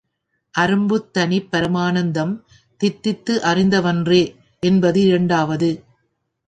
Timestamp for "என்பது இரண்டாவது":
4.63-5.71